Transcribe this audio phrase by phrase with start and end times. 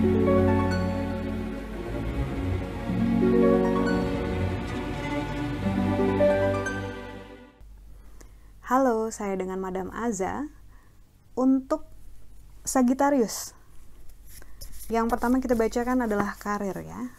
[0.00, 0.08] Halo,
[9.12, 10.48] saya dengan Madam Aza
[11.36, 11.84] untuk
[12.64, 13.52] Sagittarius.
[14.88, 17.12] Yang pertama kita bacakan adalah karir ya.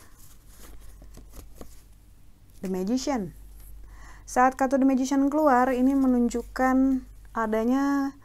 [2.65, 3.37] The Magician.
[4.25, 7.05] Saat kartu The Magician keluar, ini menunjukkan
[7.37, 8.17] adanya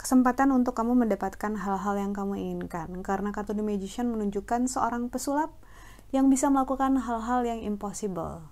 [0.00, 3.04] kesempatan untuk kamu mendapatkan hal-hal yang kamu inginkan.
[3.04, 5.52] Karena kartu The Magician menunjukkan seorang pesulap
[6.10, 8.48] yang bisa melakukan hal-hal yang impossible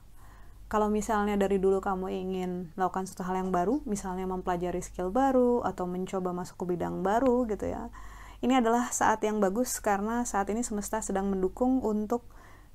[0.68, 5.64] kalau misalnya dari dulu kamu ingin melakukan suatu hal yang baru, misalnya mempelajari skill baru
[5.64, 7.88] atau mencoba masuk ke bidang baru gitu ya.
[8.44, 12.28] Ini adalah saat yang bagus karena saat ini semesta sedang mendukung untuk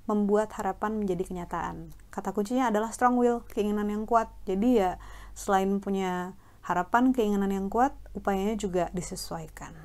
[0.09, 1.93] membuat harapan menjadi kenyataan.
[2.09, 4.34] Kata kuncinya adalah strong will, keinginan yang kuat.
[4.49, 4.98] Jadi ya
[5.37, 9.76] selain punya harapan, keinginan yang kuat, upayanya juga disesuaikan.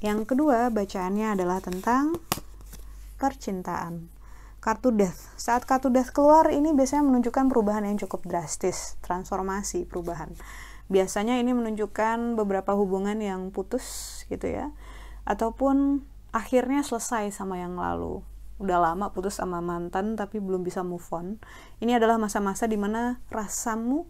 [0.00, 2.16] Yang kedua, bacaannya adalah tentang
[3.20, 4.08] percintaan
[4.60, 5.32] kartu death.
[5.40, 10.32] Saat kartu death keluar ini biasanya menunjukkan perubahan yang cukup drastis, transformasi perubahan.
[10.92, 14.72] Biasanya ini menunjukkan beberapa hubungan yang putus gitu ya.
[15.24, 18.20] Ataupun akhirnya selesai sama yang lalu.
[18.60, 21.40] Udah lama putus sama mantan tapi belum bisa move on.
[21.80, 24.04] Ini adalah masa-masa di mana rasamu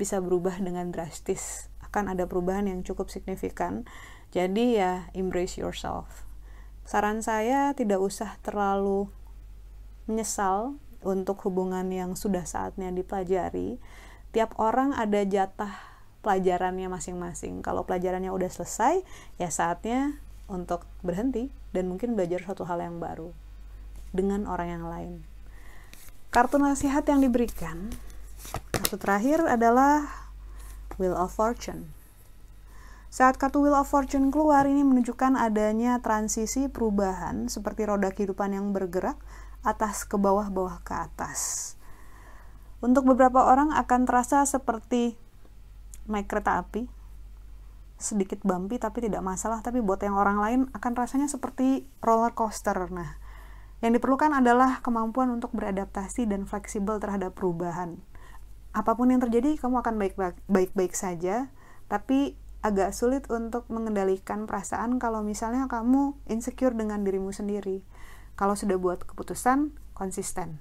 [0.00, 1.70] bisa berubah dengan drastis.
[1.82, 3.86] Akan ada perubahan yang cukup signifikan.
[4.34, 6.26] Jadi ya embrace yourself.
[6.84, 9.08] Saran saya tidak usah terlalu
[10.04, 13.78] menyesal untuk hubungan yang sudah saatnya dipelajari.
[14.34, 15.72] Tiap orang ada jatah
[16.24, 17.60] pelajarannya masing-masing.
[17.60, 19.04] Kalau pelajarannya udah selesai,
[19.38, 23.32] ya saatnya untuk berhenti dan mungkin belajar suatu hal yang baru
[24.10, 25.12] dengan orang yang lain.
[26.34, 27.94] Kartu nasihat yang diberikan,
[28.94, 30.06] kartu terakhir adalah
[31.02, 31.90] Wheel of Fortune.
[33.10, 38.70] Saat kartu Wheel of Fortune keluar, ini menunjukkan adanya transisi perubahan seperti roda kehidupan yang
[38.70, 39.18] bergerak
[39.66, 41.74] atas ke bawah, bawah ke atas.
[42.78, 45.18] Untuk beberapa orang akan terasa seperti
[46.06, 46.86] naik kereta api,
[47.98, 52.78] sedikit bumpy tapi tidak masalah, tapi buat yang orang lain akan rasanya seperti roller coaster.
[52.94, 53.18] Nah,
[53.82, 57.98] yang diperlukan adalah kemampuan untuk beradaptasi dan fleksibel terhadap perubahan
[58.74, 59.94] apa pun yang terjadi kamu akan
[60.50, 61.48] baik-baik saja
[61.86, 67.84] tapi agak sulit untuk mengendalikan perasaan kalau misalnya kamu insecure dengan dirimu sendiri.
[68.40, 70.58] Kalau sudah buat keputusan, konsisten.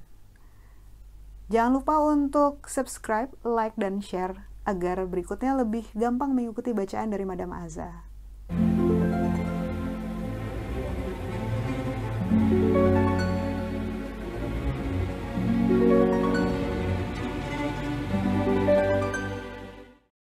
[1.47, 7.55] Jangan lupa untuk subscribe, like, dan share agar berikutnya lebih gampang mengikuti bacaan dari Madam
[7.55, 8.11] Aza.
[12.33, 12.92] thank you